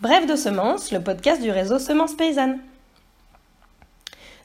[0.00, 2.58] Bref de semences, le podcast du réseau Semences Paysannes.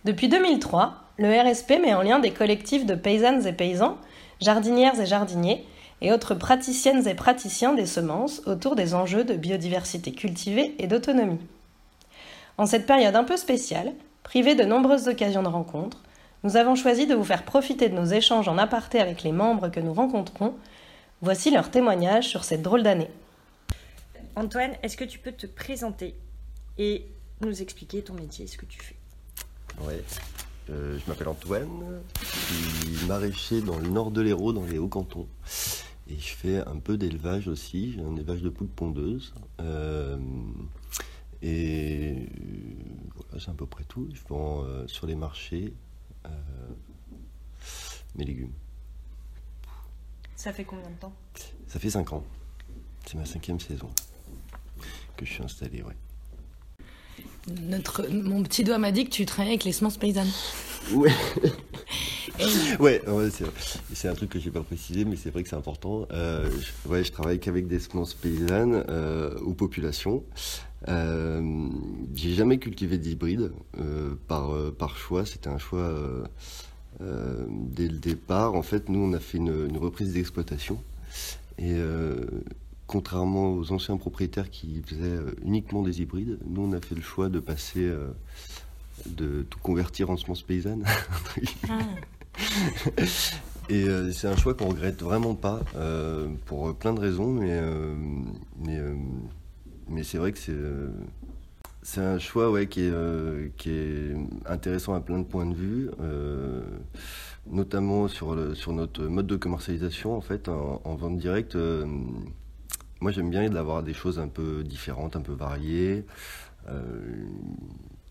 [0.06, 3.98] Depuis 2003, le RSP met en lien des collectifs de paysannes et paysans,
[4.40, 5.66] jardinières et jardiniers,
[6.02, 11.42] et autres praticiennes et praticiens des semences autour des enjeux de biodiversité cultivée et d'autonomie.
[12.60, 16.04] En cette période un peu spéciale, privée de nombreuses occasions de rencontres,
[16.44, 19.70] nous avons choisi de vous faire profiter de nos échanges en aparté avec les membres
[19.70, 20.54] que nous rencontrons.
[21.24, 23.10] Voici leur témoignage sur cette drôle d'année.
[24.36, 26.16] Antoine, est-ce que tu peux te présenter
[26.78, 27.06] et
[27.42, 28.96] nous expliquer ton métier, ce que tu fais?
[29.82, 29.94] Oui,
[30.70, 35.28] euh, je m'appelle Antoine, je suis maraîcher dans le nord de l'Hérault, dans les Hauts-Cantons.
[36.10, 39.34] Et je fais un peu d'élevage aussi, j'ai un élevage de poules pondeuses.
[39.60, 40.18] Euh,
[41.42, 42.28] et
[43.16, 44.10] voilà, c'est à peu près tout.
[44.14, 45.74] Je vends euh, sur les marchés
[46.26, 46.30] euh,
[48.16, 48.54] mes légumes.
[50.36, 51.14] Ça fait combien de temps?
[51.68, 52.24] Ça fait 5 ans.
[53.06, 53.90] C'est ma cinquième saison
[55.20, 55.96] que je suis installé, ouais.
[57.62, 60.32] Notre, mon petit doigt m'a dit que tu travaillais avec les semences paysannes.
[60.94, 61.12] Ouais.
[62.80, 63.30] ouais, ouais
[63.94, 66.08] c'est, un truc que j'ai pas précisé, mais c'est vrai que c'est important.
[66.12, 70.24] Euh, je, ouais, je travaille qu'avec des semences paysannes euh, aux populations.
[70.88, 71.68] Euh,
[72.16, 75.26] j'ai jamais cultivé d'hybride euh, par, par choix.
[75.26, 75.94] C'était un choix
[77.00, 78.56] dès le départ.
[78.56, 80.82] En fait, nous, on a fait une, une reprise d'exploitation.
[81.58, 81.76] Et
[82.90, 87.02] contrairement aux anciens propriétaires qui faisaient euh, uniquement des hybrides, nous, on a fait le
[87.02, 88.10] choix de passer, euh,
[89.06, 90.84] de tout convertir en semences paysannes.
[93.70, 95.62] Et euh, c'est un choix qu'on regrette vraiment pas,
[96.48, 97.62] pour plein de raisons, mais,
[98.58, 98.80] mais,
[99.88, 100.58] mais c'est vrai que c'est,
[101.84, 104.16] c'est un choix ouais, qui, est, qui est
[104.48, 105.92] intéressant à plein de points de vue,
[107.46, 110.18] notamment sur, le, sur notre mode de commercialisation.
[110.18, 111.56] En fait, en, en vente directe,
[113.02, 116.06] moi j'aime bien d'avoir des choses un peu différentes, un peu variées.
[116.68, 117.28] Euh,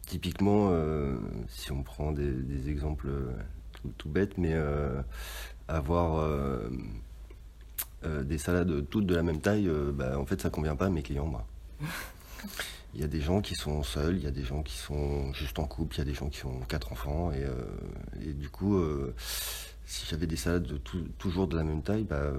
[0.08, 3.31] typiquement, euh, si on prend des, des exemples euh,
[3.75, 5.00] tout, tout bêtes, mais euh,
[5.69, 6.26] avoir
[8.03, 11.03] des salades toutes de la même taille, bah, en fait, ça convient pas à mes
[11.03, 11.47] clients, moi.
[12.94, 15.31] Il y a des gens qui sont seuls, il y a des gens qui sont
[15.34, 17.44] juste en couple, il y a des gens qui ont quatre enfants, et,
[18.26, 18.82] et du coup,
[19.88, 20.78] si j'avais des salades
[21.16, 22.34] toujours de la même taille, bah, euh,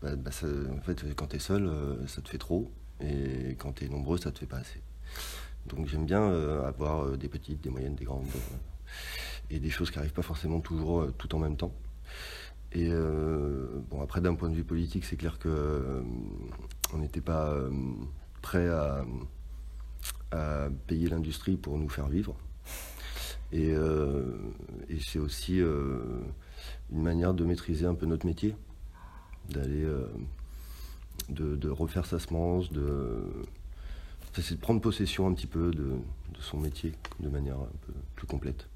[0.00, 0.30] bah, bah,
[0.74, 4.32] en fait, quand t'es seul, euh, ça te fait trop, et quand t'es nombreux, ça
[4.32, 4.80] te fait pas assez.
[5.66, 8.24] Donc j'aime bien euh, avoir des petites, des moyennes, des grandes,
[9.50, 11.74] et des choses qui n'arrivent pas forcément toujours tout en même temps.
[12.72, 16.02] Et bon, après, d'un point de vue politique, c'est clair que
[16.94, 17.54] on n'était pas
[18.40, 19.04] prêt à,
[20.30, 22.34] à payer l'industrie pour nous faire vivre.
[23.52, 23.72] Et,
[24.88, 25.60] et c'est aussi
[26.90, 28.54] une manière de maîtriser un peu notre métier,
[29.48, 30.06] d'aller, euh,
[31.28, 33.24] de, refaire sa semence, de,
[34.34, 35.92] c'est de prendre possession un petit peu de,
[36.40, 38.66] son métier de manière un peu plus complète.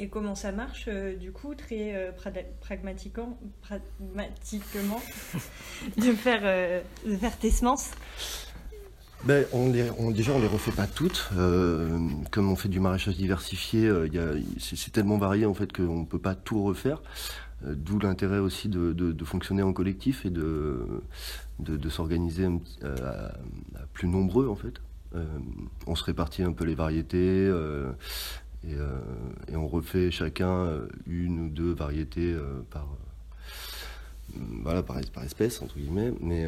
[0.00, 2.12] Et comment ça marche, euh, du coup, très euh,
[2.60, 5.02] pragmatiquement, pragmatiquement
[5.96, 7.90] de, faire, de faire tes semences?
[9.24, 11.28] Ben, on les, on- déjà, on les refait pas toutes.
[11.36, 11.98] Euh,
[12.30, 16.18] comme on fait du maraîchage diversifié, euh, c'est tellement varié en fait qu'on ne peut
[16.20, 17.02] pas tout refaire.
[17.66, 20.86] Euh, D'où l'intérêt aussi de, de- fonctionner en collectif et de,
[21.58, 22.46] de, s'organiser
[22.84, 23.34] à,
[23.92, 24.74] plus nombreux en fait.
[25.86, 27.46] On se répartit un peu les variétés
[28.66, 28.76] et,
[29.56, 30.70] on refait chacun
[31.06, 32.36] une ou deux variétés
[32.70, 32.86] par,
[34.62, 36.12] voilà, par espèce entre guillemets.
[36.20, 36.46] Mais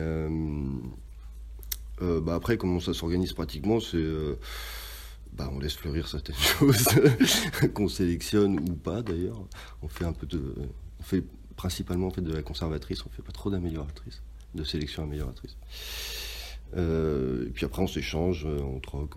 [2.02, 4.36] euh, bah après, comment ça s'organise pratiquement, c'est euh,
[5.32, 6.88] bah, on laisse fleurir certaines choses
[7.74, 9.40] qu'on sélectionne ou pas d'ailleurs.
[9.82, 10.54] On fait un peu de,
[10.98, 11.24] on fait
[11.56, 14.22] principalement en fait de la conservatrice, on fait pas trop d'amélioratrice,
[14.54, 15.56] de sélection amélioratrice.
[16.76, 19.14] Euh, et puis après, on s'échange, on troque,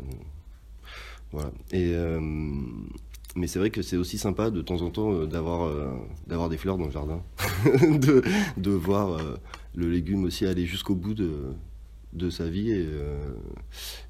[1.32, 1.52] voilà.
[1.72, 1.96] Et
[3.36, 6.86] mais c'est vrai que c'est aussi sympa de temps en temps d'avoir des fleurs dans
[6.86, 7.24] le jardin,
[7.82, 8.22] de,
[8.58, 9.20] de voir
[9.74, 11.56] le légume aussi aller jusqu'au bout de
[12.14, 13.18] de sa vie et, euh,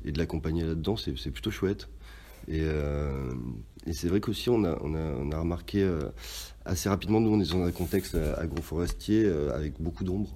[0.06, 1.90] et de l'accompagner là-dedans, c'est plutôt chouette.
[2.48, 3.34] Et, euh,
[3.86, 6.10] et c'est vrai qu'aussi, on a, on, a, remarqué euh,
[6.66, 10.30] assez rapidement, nous, on est dans un contexte agroforestier avec beaucoup d'ombre,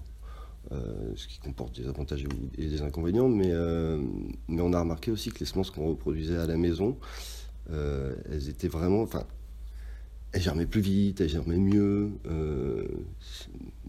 [0.71, 2.25] ce qui comporte des avantages
[2.57, 3.51] et des inconvénients, mais,
[4.47, 6.97] mais on a remarqué aussi que les semences qu'on reproduisait à la maison,
[7.69, 9.01] elles étaient vraiment.
[9.01, 9.23] Enfin,
[10.33, 12.11] elles germaient plus vite, elles germaient mieux.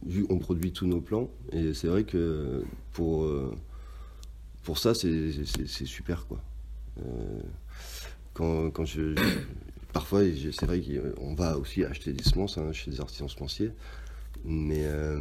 [0.06, 3.28] vu on produit tous nos plants, et c'est vrai que pour,
[4.68, 6.42] pour ça, c'est super, quoi.
[7.00, 7.40] Euh,
[8.34, 9.14] quand, quand je,
[9.94, 10.20] parfois,
[10.52, 13.70] c'est vrai qu'on va aussi acheter des semences hein, chez des artisans semenciers,
[14.44, 15.18] Mais, euh,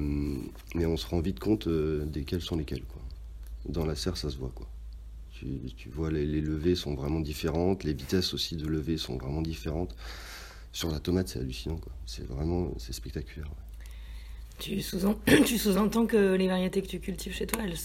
[0.75, 2.83] mais on se rend vite compte euh, desquels sont lesquels.
[2.83, 3.01] Quoi.
[3.69, 4.51] Dans la serre, ça se voit.
[4.53, 4.67] Quoi.
[5.31, 9.95] Tu, vois, les, levées sont vraiment différentes, les vitesses aussi de levée sont vraiment différentes.
[10.73, 11.79] Sur la tomate, c'est hallucinant.
[12.05, 13.49] C'est vraiment c'est spectaculaire.
[14.59, 15.15] Tu sous-en-
[15.45, 17.77] tu sous-entends que les variétés que tu cultives chez toi, elles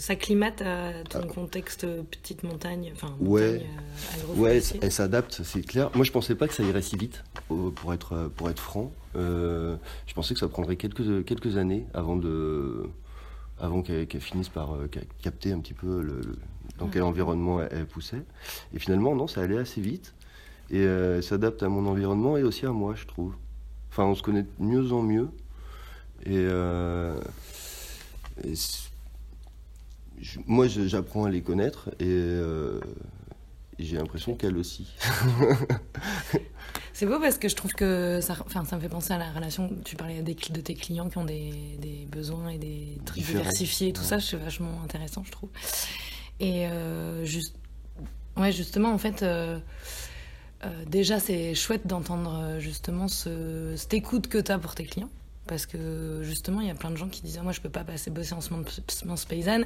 [0.00, 3.22] s'acclimatent à ton contexte petite montagne, enfin Ah.
[3.22, 3.52] Ouais.
[3.52, 4.80] montagne euh, Ouais, agroforestier.
[4.82, 5.90] elle s'adapte, c'est clair.
[5.94, 8.92] Moi, je pensais pas que ça irait si vite, pour être, pour être franc.
[9.14, 9.76] Euh,
[10.06, 12.84] je pensais que ça prendrait quelques, quelques années avant, de,
[13.60, 16.38] avant qu'elle finisse par euh, ca- capter un petit peu le, le-
[16.78, 18.22] dans quel environnement elle, elle poussait.
[18.74, 20.14] Et finalement, non, ça allait assez vite.
[20.70, 23.34] Et euh, elle s'adapte à mon environnement et aussi à moi, je trouve.
[23.90, 25.28] Enfin, on se connaît de mieux en mieux.
[26.24, 27.20] Et, euh,
[28.44, 28.88] et c-
[30.20, 32.80] je- moi, j'apprends à les connaître et, euh,
[33.78, 34.88] et j'ai l'impression qu'elle aussi.
[36.92, 39.30] C'est beau parce que je trouve que ça, enfin, ça me fait penser à la
[39.30, 39.70] relation.
[39.84, 43.40] Tu parlais des, de tes clients qui ont des, des besoins et des trucs Différents.
[43.40, 44.06] diversifiés, tout Ouais.
[44.08, 45.50] ça, c'est vachement intéressant, je trouve.
[46.40, 47.54] Et euh, juste,
[48.38, 49.24] ouais, justement, en fait,
[50.86, 55.10] déjà, c'est chouette d'entendre justement ce, cette écoute que tu as pour tes clients.
[55.46, 57.84] Parce que justement, il y a plein de gens qui disent Moi, je peux pas
[57.84, 59.64] passer bosser en semence paysanne.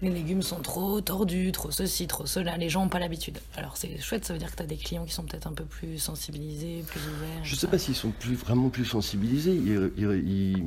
[0.00, 2.56] Les légumes sont trop tordus, trop ceci, trop cela.
[2.56, 3.38] Les gens n'ont pas l'habitude.
[3.56, 5.52] Alors, c'est chouette, ça veut dire que tu as des clients qui sont peut-être un
[5.52, 7.44] peu plus sensibilisés, plus ouverts.
[7.44, 9.54] Je sais pas s'ils sont plus, vraiment plus sensibilisés.
[9.54, 10.64] Ils- ils- ils-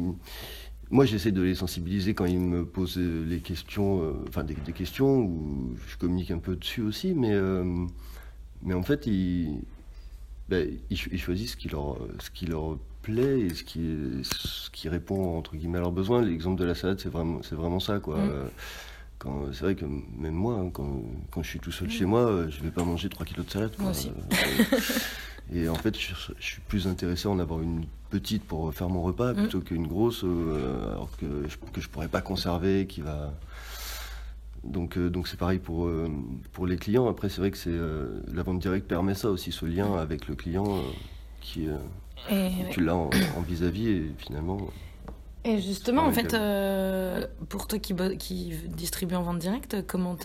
[0.91, 4.71] Moi, j'essaie de les sensibiliser quand ils me posent les questions, euh, enfin des, des
[4.71, 7.85] questions où je communique un peu dessus aussi, mais, euh,
[8.61, 9.49] mais en fait, ils,
[10.47, 14.69] ben, ils, ils choisissent ce qui leur, ce qui leur plaît et ce qui, ce
[14.71, 16.21] qui répond entre guillemets à leurs besoins.
[16.21, 18.17] L'exemple de la salade, c'est vraiment, c'est vraiment ça, quoi.
[18.17, 18.29] Mm.
[18.31, 18.43] Euh,
[19.19, 22.21] quand- C'est vrai que même moi, hein, quand, quand je suis tout seul chez moi,
[22.21, 23.71] euh, je vais pas manger 3 kilos de salade.
[23.79, 24.09] Moi aussi.
[24.09, 24.79] Euh,
[25.53, 28.89] et en fait, je, je suis plus intéressé à en avoir une petite pour faire
[28.89, 29.35] mon repas Mm.
[29.35, 33.33] plutôt qu'une grosse, euh, alors que je, que je pourrais pas conserver, qui va.
[34.63, 36.09] Donc, euh, donc c'est pareil pour, euh,
[36.53, 37.07] pour les clients.
[37.07, 40.27] Après, c'est vrai que c'est euh, la vente directe permet ça aussi, ce lien avec
[40.27, 40.81] le client
[41.41, 41.67] qui,
[42.29, 43.09] Et, tu l'as en
[43.47, 44.57] vis-à-vis et finalement.
[45.45, 50.17] Et justement, en fait, euh, pour toi qui, distribue en vente directe, comment,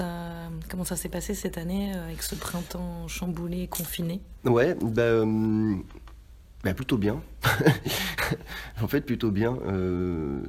[0.70, 4.23] comment ça s'est passé cette année euh, avec ce printemps chamboulé, confiné?
[4.44, 5.76] Ouais, bah, euh,
[6.64, 7.20] bah, plutôt bien.
[8.82, 9.58] en fait, plutôt bien.
[9.67, 10.41] Euh,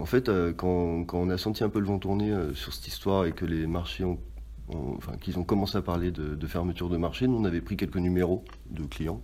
[0.00, 3.24] en fait, quand, quand on a senti un peu le vent tourner sur cette histoire
[3.24, 4.20] et que les marchés ont,
[4.68, 7.60] ont- enfin, qu'ils ont commencé à parler de, de fermeture de marché, nous on avait
[7.60, 9.22] pris quelques numéros de clients.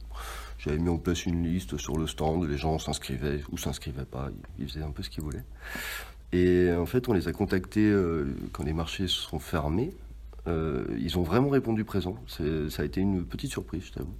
[0.58, 4.31] J'avais mis en place une liste sur le stand, les gens s'inscrivaient ou s'inscrivaient pas,
[4.58, 5.44] ils, faisaient un peu ce qu'ils voulaient.
[6.32, 9.93] Et en fait, on les a contactés euh, quand les marchés se sont fermés.
[10.49, 12.17] Euh, ils ont vraiment répondu présent.
[12.26, 14.14] Ça a été une petite surprise, je t'avoue.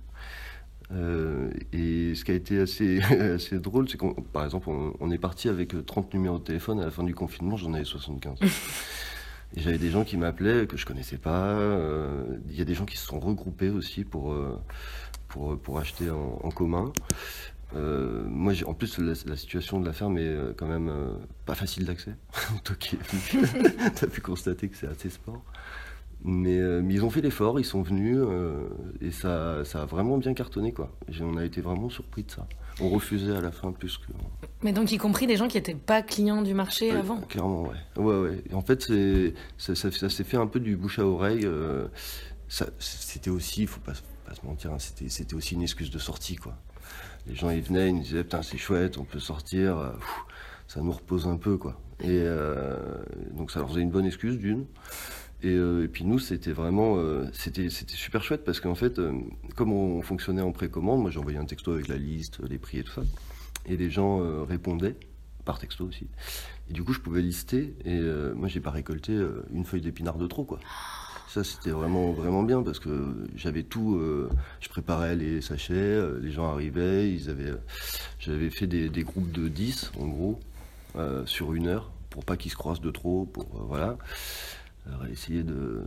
[0.93, 3.00] Euh, et ce qui a été assez,
[3.53, 6.81] drôle, c'est qu'on, par exemple, on est parti avec 30 numéros de téléphone.
[6.81, 8.39] À la fin du confinement, j'en avais 75.
[9.56, 11.47] J'avais des gens qui m'appelaient que je connaissais pas.
[11.47, 14.61] Euh, Il y a des gens qui se sont regroupés aussi pour, euh,
[15.29, 16.93] pour, pour acheter en, commun.
[17.75, 21.11] Euh, moi, en plus, la, la situation de la ferme est euh, quand même euh,
[21.47, 22.14] pas facile d'accès.
[22.64, 22.97] Toi qui
[24.03, 25.43] as pu constater que c'est assez sport.
[26.28, 28.67] Mais, euh, mais ils ont fait l'effort, ils sont venus euh,
[29.00, 30.90] et ça, ça a vraiment bien cartonné quoi.
[31.23, 32.49] On a été vraiment surpris de ça.
[32.81, 34.06] On refusait à la fin plus que.
[34.62, 38.02] Mais donc, y compris des gens qui n'étaient pas clients du marché avant Clairement, ouais.
[38.02, 38.43] Ouais, ouais.
[38.51, 41.43] Et en fait, c'est, ça, ça- ça s'est fait un peu du bouche à oreille.
[41.44, 41.86] euh,
[42.48, 43.93] c'était aussi, il faut pas,
[44.27, 46.55] pas se mentir, hein, c'était, c'était aussi une excuse de sortie, quoi.
[47.27, 50.17] Les gens, ils venaient, ils nous disaient, putain, c'est chouette, on peut sortir, pff,
[50.69, 51.81] ça nous repose un peu, quoi.
[52.05, 52.24] Et
[53.32, 54.67] donc, ça leur faisait une bonne excuse, d'une.
[55.43, 59.12] Et, euh, et puis nous, c'était vraiment, euh, c'était, super chouette parce qu'en fait, euh,
[59.55, 62.84] comme on fonctionnait en précommande, moi envoyé un texto avec la liste, les prix et
[62.84, 63.02] tout ça,
[63.66, 64.96] et les gens répondaient
[65.44, 66.06] par texto aussi.
[66.70, 68.00] Et du coup, je pouvais lister, et
[68.34, 69.16] moi j'ai pas récolté
[69.52, 70.58] une feuille d'épinard de trop, quoi.
[71.28, 74.00] Ça, c'était vraiment, vraiment bien parce que j'avais tout.
[74.60, 77.55] je préparais les sachets, les gens arrivaient, ils avaient.
[78.19, 80.40] J'avais fait des, des groupes de 10, en gros,
[81.26, 83.46] sur une heure, pour pas qu'ils se croisent de trop, pour.
[83.66, 83.98] voilà.
[84.86, 85.82] Alors, essayer de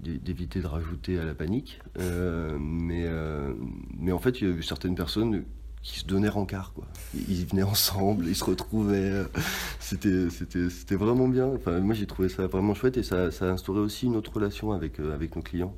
[0.00, 1.80] d'é- d'éviter de rajouter à la panique.
[1.98, 3.52] Euh, mais, euh,
[3.98, 5.44] mais en fait, il y a eu certaines personnes
[5.82, 6.86] qui se donnaient rencard, quoi.
[7.28, 9.10] Ils venaient ensemble, ils se retrouvaient.
[9.10, 9.24] euh,
[9.80, 11.46] C'était, vraiment bien.
[11.46, 14.32] Enfin, moi, j'ai trouvé ça vraiment chouette et ça, ça a instauré aussi une autre
[14.32, 15.74] relation avec, avec nos clients.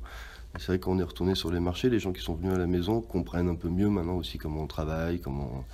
[0.59, 2.67] C'est vrai qu'on est retourné sur les marchés, les gens qui sont venus à la
[2.67, 5.65] maison comprennent un peu mieux maintenant aussi comment on travaille, comment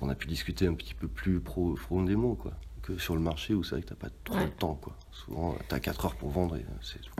[0.00, 2.52] on a pu discuter un petit peu plus profondément, quoi.
[2.86, 4.44] Que sur le marché où c'est vrai que t'as pas trop Ouais.
[4.44, 4.94] le temps, quoi.
[5.10, 7.14] Souvent, t'as 4 heures pour vendre et euh, c'est tout.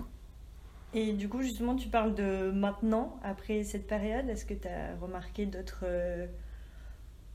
[0.95, 4.29] Et du coup, justement, tu parles de maintenant, après cette période.
[4.29, 6.27] Est-ce que tu as remarqué d'autres euh,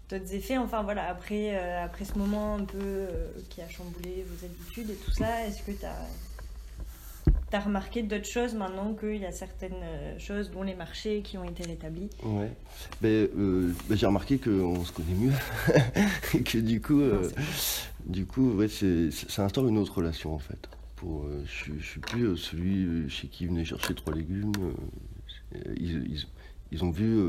[0.09, 0.57] d'autres effets?
[0.57, 4.89] Enfin voilà, après, euh, après ce moment un peu euh, qui a chamboulé vos habitudes
[4.89, 6.07] et tout ça, est-ce que tu as,
[7.59, 11.43] remarqué d'autres choses maintenant qu'il y a certaines euh, choses, dont les marchés qui ont
[11.43, 12.09] été rétablis?
[12.23, 12.51] Ouais,
[13.01, 15.33] ben, ben, j'ai remarqué qu'on se connaît mieux
[16.33, 17.01] et que du coup,
[18.05, 20.69] du coup ouais, ça instaure une autre relation en fait.
[20.95, 24.51] Pour, je, je suis plus celui chez qui venait chercher trois légumes.
[25.75, 26.27] Ils, ils,
[26.71, 27.19] ils, ont vu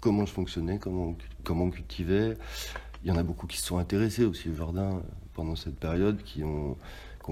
[0.00, 2.36] comment je fonctionnais, comment, comment on cultivait.
[3.04, 5.02] Il y en a beaucoup qui se sont intéressés aussi au jardin
[5.34, 6.76] pendant cette période, qui ont,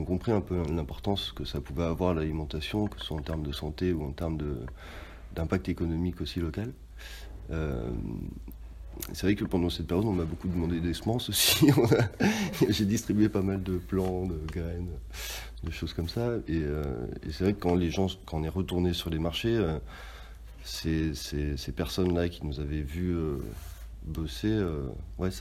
[0.03, 3.53] compris un peu l'importance que ça pouvait avoir l'alimentation, que ce soit en termes de
[3.53, 4.39] santé ou en termes
[5.35, 6.73] d'impact économique aussi local.
[7.51, 7.91] Euh,
[9.13, 11.67] c'est vrai que pendant cette période, on m'a beaucoup demandé des semences aussi.
[12.69, 14.89] J'ai distribué pas mal de plants, de graines,
[15.63, 16.37] de choses comme ça.
[16.49, 16.85] Et, euh,
[17.31, 19.79] c'est vrai que quand les gens, quand on est retourné sur les marchés, euh,
[20.65, 23.17] ces, personnes-là qui nous avaient vus
[24.05, 24.65] bosser,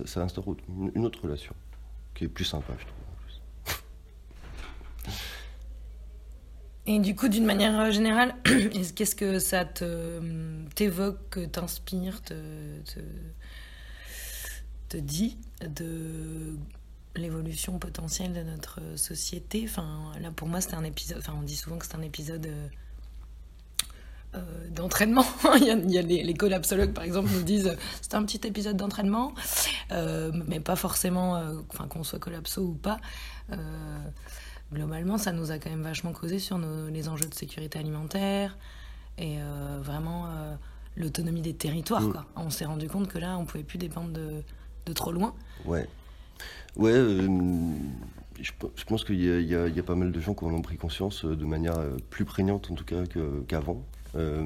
[0.05, 0.55] ça, instaure
[0.95, 1.53] une autre relation
[2.13, 3.02] qui est plus sympa, je trouve.
[6.85, 8.35] Et du coup, d'une manière générale,
[8.95, 9.65] qu'est-ce que ça
[10.75, 12.33] t'évoque, t'inspire, te,
[14.89, 16.57] te, dit de
[17.15, 19.63] l'évolution potentielle de notre société?
[19.65, 21.19] Enfin, là, pour moi, c'était un épisode.
[21.19, 22.67] Enfin, on dit souvent que c'est un épisode euh,
[24.35, 25.25] euh, d'entraînement.
[25.57, 29.33] il y a, les, collapsologues, par exemple, nous disent c'est un petit épisode d'entraînement,
[29.91, 32.97] euh, mais pas forcément, euh, qu'on soit collapso ou pas.
[34.73, 36.59] Globalement, ça nous a quand même vachement causé sur
[36.91, 38.57] les enjeux de sécurité alimentaire
[39.17, 39.37] et
[39.81, 40.27] vraiment
[40.97, 42.01] l'autonomie des territoires.
[42.01, 42.11] Mm.
[42.11, 42.25] Quoi.
[42.35, 44.43] On s'est rendu compte que là, on pouvait plus dépendre de,
[44.85, 45.33] de trop loin.
[45.65, 45.87] Ouais.
[46.75, 46.93] Ouais,
[48.41, 51.23] je, pense qu'il y, y, a pas mal de gens qui en ont pris conscience
[51.25, 51.77] de manière
[52.09, 53.03] plus prégnante, en tout cas,
[53.47, 53.83] qu'avant.
[54.15, 54.45] Euh,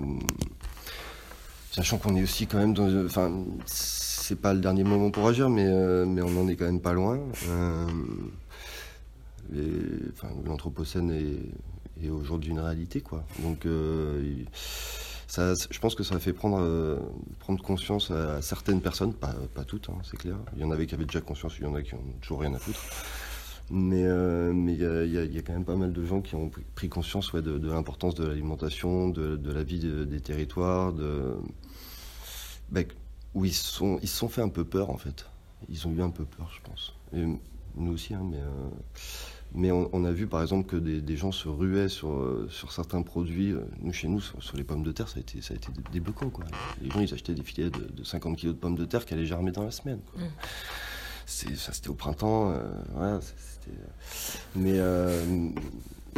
[1.72, 3.06] sachant qu'on est aussi quand même dans.
[3.06, 3.32] Enfin,
[3.66, 6.82] c'est pas le dernier moment pour agir, mais, euh, mais on en est quand même
[6.82, 7.20] pas loin.
[9.54, 10.12] Euh,
[10.46, 13.26] L'Anthropocène est, aujourd'hui une réalité, quoi.
[13.40, 13.68] Donc,
[15.28, 17.00] ça, je pense que ça a fait prendre,
[17.40, 19.34] prendre conscience à, certaines personnes, pas,
[19.66, 20.38] toutes, hein, c'est clair.
[20.56, 22.42] Il y en avait qui avaient déjà conscience, il y en a qui ont toujours
[22.42, 22.80] rien à foutre.
[23.70, 27.34] Mais euh, il y, a quand même pas mal de gens qui ont pris conscience
[27.34, 30.94] de, l'importance de l'alimentation, de, la vie des territoires,
[33.34, 35.26] où ils, sont, ils se sont fait un peu peur en fait.
[35.70, 36.94] Ils ont eu un peu peur, je pense.
[37.76, 38.70] Nous aussi, hein, mais, euh,
[39.54, 42.48] mais on, on, a vu par exemple que des, des gens se ruaient sur, euh,
[42.50, 43.54] sur certains produits.
[43.82, 45.70] Nous, chez nous, sur, sur, les pommes de terre, ça a été, ça a été
[45.92, 46.30] débloquant.
[46.30, 46.46] Quoi.
[46.82, 49.14] Les gens, ils achetaient des filets de, de 50 kg de pommes de terre qui
[49.14, 50.00] allaient germer dans la semaine.
[50.12, 50.22] Quoi.
[50.22, 50.30] Mmh.
[51.28, 52.52] C'était au printemps.
[52.52, 53.20] Euh,
[54.56, 55.52] mais euh,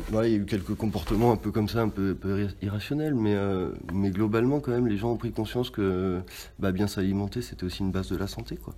[0.09, 2.15] il y a eu quelques comportements un peu comme ça, un peu,
[2.61, 6.21] irrationnels, mais, euh, mais globalement, quand même, les gens ont pris conscience que
[6.59, 8.55] bah, bien s'alimenter, c'était aussi une base de la santé.
[8.55, 8.75] Quoi.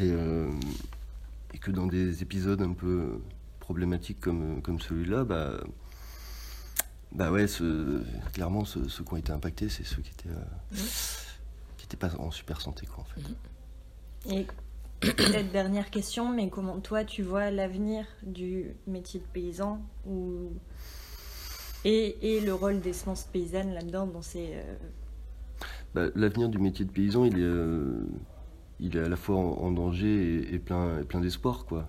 [0.00, 0.10] Et,
[1.52, 3.20] et, que dans des épisodes un peu
[3.72, 5.64] problématiques comme, comme celui-là, bah,
[7.10, 8.02] bah ouais, ce,
[8.34, 10.76] clairement, ceux, qui ont été impactés, c'est ceux qui étaient, mmh.
[11.78, 14.34] qui étaient pas en super santé, quoi, en fait.
[14.34, 14.46] Et
[15.00, 20.50] Peut-être dernière question, mais comment toi tu vois l'avenir du métier de paysan ou...
[21.84, 24.50] et, et le rôle des semences paysannes là-dedans dans ces...
[24.52, 24.76] Euh,
[25.94, 28.06] bah, l'avenir du métier de paysan, il est, euh,
[28.80, 31.64] il est à la fois en, danger et, plein, et plein d'espoir.
[31.64, 31.88] Quoi.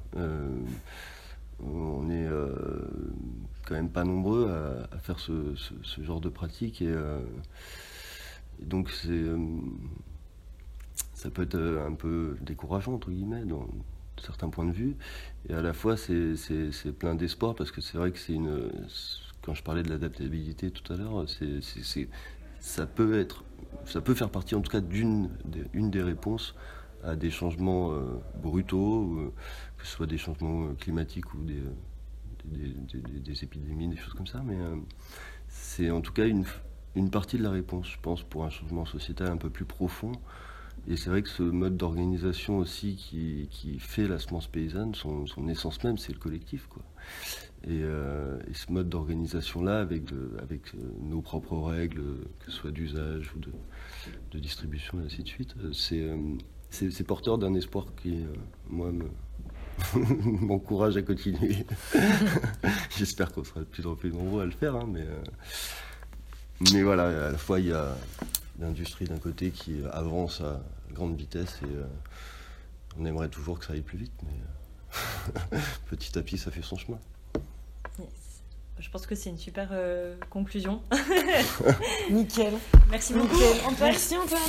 [1.62, 2.28] Euh, on est
[3.66, 4.52] quand même pas nombreux
[4.92, 5.56] à, faire ce,
[6.02, 6.94] genre de pratique et,
[8.62, 9.24] et donc c'est
[11.24, 13.66] ça peut être euh, un peu décourageant, entre guillemets, dans
[14.22, 14.98] certains points de vue.
[15.48, 16.36] Et à la fois, c'est
[17.00, 18.70] plein d'espoir parce que c'est vrai que c'est une.
[19.42, 21.26] Quand je parlais de l'adaptabilité tout à l'heure,
[22.60, 23.46] ça peut être.
[23.86, 25.30] Ça peut faire partie en tout cas d'une
[25.74, 26.56] une des réponses
[27.04, 29.34] à des changements euh, brutaux, euh,
[29.84, 31.62] que ce soit des changements climatiques ou des,
[32.46, 34.42] des, épidémies, des choses comme ça.
[34.46, 34.56] Mais
[35.50, 36.46] c'est en tout cas une,
[36.96, 40.14] une partie de la réponse, je pense, pour un changement sociétal un peu plus profond.
[40.88, 45.26] Et c'est vrai que ce mode d'organisation aussi qui, qui, fait la semence paysanne, son,
[45.50, 46.68] essence même, c'est le collectif.
[46.68, 46.84] Quoi.
[47.66, 50.04] Et, euh, et ce mode d'organisation-là, avec,
[50.42, 52.04] avec euh, nos propres règles,
[52.40, 53.52] que ce soit d'usage ou de,
[54.32, 56.38] de, distribution et ainsi de suite, euh,
[56.70, 58.26] c'est, porteur d'un espoir qui,
[58.70, 59.06] moi, me,
[59.96, 61.66] m'encourage à continuer.
[62.98, 65.06] J'espère qu'on sera de plus en plus nombreux à le faire, hein, mais,
[66.72, 67.96] mais voilà, à la fois il y a
[68.60, 70.62] l'industrie d'un côté qui avance à
[70.94, 71.84] grande vitesse et euh,
[72.98, 76.62] on aimerait toujours que ça aille plus vite, mais euh, petit à petit ça fait
[76.62, 77.00] son chemin.
[78.80, 80.82] Je pense que c'est une super euh, conclusion.
[82.10, 82.54] Nickel.
[82.90, 83.38] Merci beaucoup,
[83.80, 84.42] Merci Antoine.